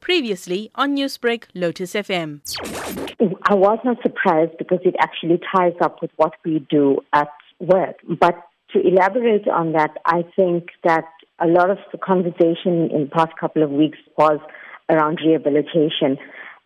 Previously 0.00 0.70
on 0.74 0.96
Newsbreak, 0.96 1.44
Lotus 1.54 1.94
FM. 1.94 2.40
I 3.48 3.54
was 3.54 3.78
not 3.84 3.96
surprised 4.02 4.52
because 4.58 4.80
it 4.84 4.94
actually 5.00 5.40
ties 5.54 5.74
up 5.80 6.00
with 6.02 6.10
what 6.16 6.32
we 6.44 6.66
do 6.70 7.00
at 7.12 7.28
work. 7.58 7.96
But 8.20 8.34
to 8.72 8.80
elaborate 8.80 9.48
on 9.48 9.72
that, 9.72 9.96
I 10.04 10.22
think 10.36 10.68
that 10.84 11.04
a 11.40 11.46
lot 11.46 11.70
of 11.70 11.78
the 11.92 11.98
conversation 11.98 12.90
in 12.90 13.04
the 13.04 13.10
past 13.12 13.32
couple 13.40 13.62
of 13.62 13.70
weeks 13.70 13.98
was 14.16 14.40
around 14.88 15.20
rehabilitation. 15.24 16.18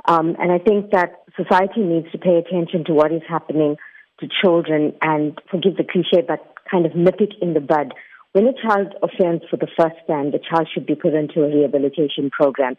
Um, 0.06 0.36
and 0.40 0.50
I 0.50 0.58
think 0.58 0.90
that 0.90 1.22
society 1.36 1.80
needs 1.80 2.10
to 2.12 2.18
pay 2.18 2.36
attention 2.36 2.84
to 2.86 2.92
what 2.92 3.12
is 3.12 3.22
happening 3.28 3.76
to 4.20 4.28
children 4.42 4.92
and 5.02 5.38
forgive 5.50 5.76
the 5.76 5.84
cliche, 5.84 6.24
but 6.26 6.40
kind 6.70 6.86
of 6.86 6.94
nip 6.94 7.20
it 7.20 7.34
in 7.40 7.54
the 7.54 7.60
bud. 7.60 7.92
When 8.32 8.46
a 8.46 8.54
child 8.54 8.94
offends 9.02 9.44
for 9.50 9.58
the 9.58 9.68
first 9.78 9.96
time, 10.08 10.30
the 10.30 10.40
child 10.40 10.66
should 10.72 10.86
be 10.86 10.94
put 10.94 11.12
into 11.12 11.44
a 11.44 11.48
rehabilitation 11.48 12.30
program. 12.30 12.76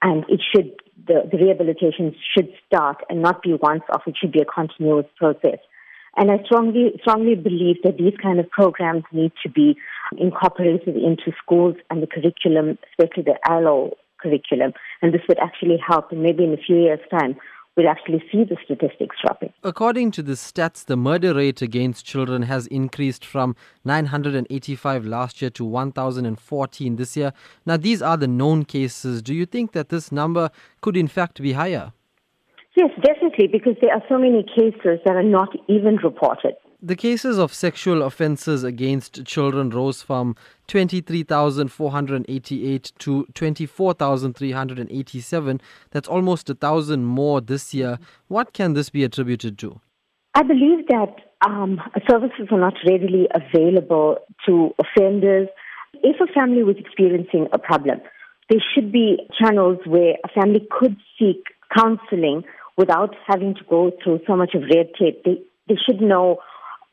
And 0.00 0.24
it 0.28 0.40
should, 0.54 0.72
the, 1.06 1.28
the 1.30 1.38
rehabilitation 1.38 2.14
should 2.32 2.48
start 2.66 2.98
and 3.08 3.20
not 3.20 3.42
be 3.42 3.54
once 3.54 3.82
off. 3.92 4.02
It 4.06 4.16
should 4.20 4.32
be 4.32 4.40
a 4.40 4.44
continuous 4.44 5.06
process. 5.16 5.58
And 6.16 6.30
I 6.30 6.42
strongly, 6.44 6.92
strongly 7.00 7.34
believe 7.34 7.76
that 7.82 7.96
these 7.98 8.14
kind 8.22 8.38
of 8.38 8.48
programs 8.50 9.04
need 9.12 9.32
to 9.42 9.50
be 9.50 9.76
incorporated 10.18 10.94
into 10.96 11.32
schools 11.42 11.76
and 11.90 12.02
the 12.02 12.06
curriculum, 12.06 12.78
especially 12.90 13.24
the 13.24 13.38
ILO 13.50 13.92
curriculum. 14.20 14.72
And 15.00 15.12
this 15.12 15.22
would 15.28 15.38
actually 15.38 15.78
help. 15.84 16.12
And 16.12 16.22
maybe 16.22 16.44
in 16.44 16.52
a 16.52 16.58
few 16.58 16.76
years' 16.76 17.00
time, 17.10 17.36
we'll 17.76 17.88
actually 17.88 18.22
see 18.30 18.44
the 18.44 18.56
statistics 18.64 19.16
dropping. 19.24 19.52
According 19.62 20.10
to 20.12 20.22
the 20.22 20.32
stats, 20.32 20.84
the 20.84 20.96
murder 20.96 21.34
rate 21.34 21.62
against 21.62 22.04
children 22.04 22.42
has 22.42 22.66
increased 22.66 23.24
from 23.24 23.56
985 23.84 25.06
last 25.06 25.40
year 25.40 25.50
to 25.50 25.64
1,014 25.64 26.96
this 26.96 27.16
year. 27.16 27.32
Now, 27.64 27.76
these 27.76 28.02
are 28.02 28.16
the 28.16 28.28
known 28.28 28.64
cases. 28.64 29.22
Do 29.22 29.34
you 29.34 29.46
think 29.46 29.72
that 29.72 29.88
this 29.88 30.12
number 30.12 30.50
could, 30.80 30.96
in 30.96 31.08
fact, 31.08 31.40
be 31.40 31.52
higher? 31.52 31.92
Yes, 32.74 32.90
definitely, 33.02 33.48
because 33.48 33.76
there 33.82 33.92
are 33.92 34.02
so 34.08 34.16
many 34.16 34.42
cases 34.42 34.98
that 35.04 35.14
are 35.14 35.22
not 35.22 35.50
even 35.68 35.96
reported. 35.96 36.54
The 36.84 36.96
cases 36.96 37.38
of 37.38 37.54
sexual 37.54 38.02
offences 38.02 38.64
against 38.64 39.24
children 39.24 39.70
rose 39.70 40.02
from 40.02 40.34
23,488 40.66 42.92
to 42.98 43.24
24,387. 43.34 45.60
That's 45.92 46.08
almost 46.08 46.50
a 46.50 46.54
thousand 46.54 47.04
more 47.04 47.40
this 47.40 47.72
year. 47.72 48.00
What 48.26 48.52
can 48.52 48.72
this 48.72 48.90
be 48.90 49.04
attributed 49.04 49.58
to? 49.58 49.80
I 50.34 50.42
believe 50.42 50.88
that 50.88 51.14
um, 51.46 51.80
services 52.10 52.48
are 52.50 52.58
not 52.58 52.74
readily 52.84 53.28
available 53.32 54.16
to 54.46 54.74
offenders. 54.80 55.46
If 56.02 56.16
a 56.20 56.26
family 56.32 56.64
was 56.64 56.78
experiencing 56.78 57.46
a 57.52 57.60
problem, 57.60 58.00
there 58.50 58.58
should 58.74 58.90
be 58.90 59.28
channels 59.40 59.78
where 59.86 60.16
a 60.24 60.28
family 60.34 60.66
could 60.68 60.96
seek 61.16 61.44
counseling 61.78 62.42
without 62.76 63.14
having 63.28 63.54
to 63.54 63.62
go 63.70 63.92
through 64.02 64.18
so 64.26 64.34
much 64.34 64.56
of 64.56 64.62
red 64.62 64.90
tape. 64.98 65.22
They, 65.24 65.40
they 65.68 65.76
should 65.86 66.00
know 66.00 66.40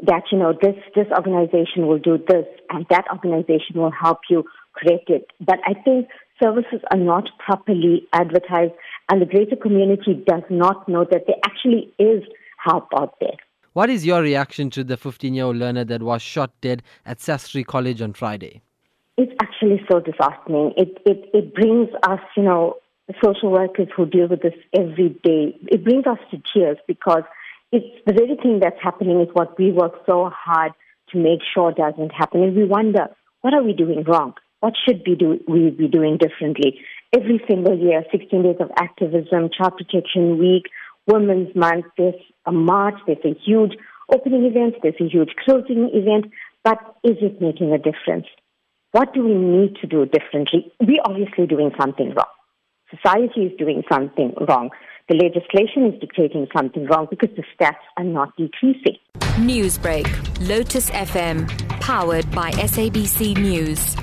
that, 0.01 0.23
you 0.31 0.37
know, 0.37 0.53
this, 0.53 0.75
this 0.95 1.07
organization 1.11 1.87
will 1.87 1.99
do 1.99 2.17
this 2.17 2.45
and 2.69 2.85
that 2.89 3.05
organization 3.11 3.75
will 3.75 3.91
help 3.91 4.19
you 4.29 4.45
create 4.73 5.07
it. 5.07 5.27
But 5.39 5.59
I 5.65 5.73
think 5.73 6.07
services 6.41 6.79
are 6.91 6.97
not 6.97 7.29
properly 7.37 8.07
advertised 8.13 8.73
and 9.09 9.21
the 9.21 9.25
greater 9.25 9.55
community 9.55 10.13
does 10.25 10.43
not 10.49 10.87
know 10.87 11.05
that 11.09 11.23
there 11.27 11.35
actually 11.45 11.93
is 11.99 12.23
help 12.63 12.87
out 12.97 13.15
there. 13.19 13.35
What 13.73 13.89
is 13.89 14.05
your 14.05 14.21
reaction 14.21 14.69
to 14.71 14.83
the 14.83 14.97
15 14.97 15.33
year 15.33 15.45
old 15.45 15.57
learner 15.57 15.85
that 15.85 16.01
was 16.01 16.21
shot 16.21 16.51
dead 16.61 16.81
at 17.05 17.19
Sastri 17.19 17.65
College 17.65 18.01
on 18.01 18.13
Friday? 18.13 18.61
It's 19.17 19.33
actually 19.41 19.81
so 19.91 19.99
disheartening. 19.99 20.73
It, 20.77 20.97
it, 21.05 21.29
it 21.33 21.53
brings 21.53 21.89
us, 22.07 22.21
you 22.37 22.43
know, 22.43 22.77
social 23.23 23.51
workers 23.51 23.87
who 23.95 24.05
deal 24.05 24.27
with 24.27 24.41
this 24.41 24.53
every 24.73 25.09
day, 25.23 25.57
it 25.67 25.83
brings 25.83 26.05
us 26.05 26.19
to 26.31 26.41
tears 26.53 26.77
because 26.87 27.23
it's 27.71 27.85
the 28.05 28.13
very 28.13 28.35
thing 28.41 28.59
that's 28.61 28.81
happening 28.81 29.21
is 29.21 29.27
what 29.33 29.57
we 29.57 29.71
work 29.71 29.93
so 30.05 30.31
hard 30.33 30.71
to 31.11 31.17
make 31.17 31.39
sure 31.53 31.71
doesn't 31.71 32.11
happen. 32.11 32.43
And 32.43 32.55
we 32.55 32.65
wonder, 32.65 33.07
what 33.41 33.53
are 33.53 33.63
we 33.63 33.73
doing 33.73 34.03
wrong? 34.03 34.33
What 34.59 34.73
should 34.85 35.01
we, 35.07 35.15
do, 35.15 35.39
we 35.47 35.69
be 35.69 35.87
doing 35.87 36.17
differently? 36.17 36.79
Every 37.13 37.41
single 37.47 37.77
year, 37.77 38.03
16 38.11 38.43
days 38.43 38.57
of 38.59 38.71
activism, 38.77 39.49
Child 39.55 39.73
Protection 39.77 40.37
Week, 40.37 40.63
Women's 41.07 41.55
Month, 41.55 41.85
there's 41.97 42.15
a 42.45 42.51
march, 42.51 42.95
there's 43.07 43.23
a 43.23 43.35
huge 43.45 43.73
opening 44.13 44.45
event, 44.45 44.75
there's 44.83 44.99
a 44.99 45.07
huge 45.07 45.29
closing 45.43 45.89
event, 45.93 46.31
but 46.63 46.77
is 47.03 47.17
it 47.21 47.41
making 47.41 47.71
a 47.71 47.77
difference? 47.77 48.25
What 48.91 49.13
do 49.13 49.23
we 49.23 49.33
need 49.33 49.75
to 49.81 49.87
do 49.87 50.05
differently? 50.05 50.71
We're 50.79 51.01
obviously 51.05 51.47
doing 51.47 51.71
something 51.79 52.13
wrong. 52.15 52.25
Society 52.89 53.41
is 53.41 53.57
doing 53.57 53.83
something 53.91 54.33
wrong. 54.47 54.71
The 55.09 55.15
legislation 55.15 55.91
is 55.91 55.99
dictating 55.99 56.47
something 56.55 56.85
wrong 56.85 57.07
because 57.09 57.35
the 57.35 57.43
stats 57.57 57.81
are 57.97 58.03
not 58.03 58.37
decreasing. 58.37 58.97
Newsbreak, 59.39 60.05
Lotus 60.47 60.91
FM, 60.91 61.49
powered 61.81 62.29
by 62.29 62.51
SABC 62.51 63.35
News. 63.41 63.95